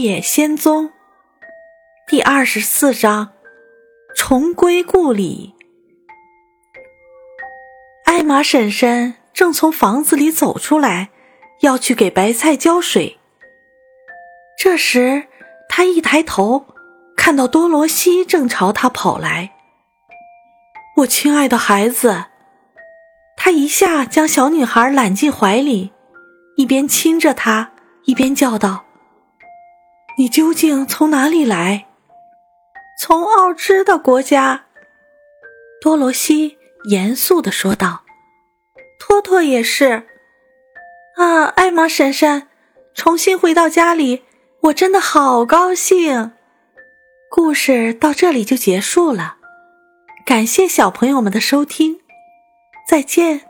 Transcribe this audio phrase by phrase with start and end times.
[0.00, 0.86] 野仙踪》
[2.06, 3.32] 第二十四章：
[4.14, 5.56] 重归故里。
[8.04, 11.10] 艾玛婶婶正从房子里走出来，
[11.62, 13.18] 要去给白菜浇水。
[14.56, 15.26] 这时，
[15.68, 16.66] 她一抬头，
[17.16, 19.50] 看到多罗西正朝她跑来。
[20.98, 22.26] 我亲爱的孩子，
[23.36, 25.90] 她一下将小女孩揽进怀里，
[26.56, 27.72] 一边亲着她，
[28.04, 28.84] 一边叫道
[30.18, 31.86] ：“你究竟从哪里来
[33.00, 34.66] ？”“从奥芝的国家。”
[35.80, 36.58] 多罗西
[36.90, 38.02] 严肃的说道。
[38.98, 40.06] “托托也是。”
[41.16, 42.48] 啊，艾玛婶婶，
[42.94, 44.24] 重新回到家里，
[44.62, 46.32] 我真的好高兴。
[47.30, 49.36] 故事到这里就结束了。
[50.24, 52.00] 感谢小朋友们的收听，
[52.88, 53.47] 再见。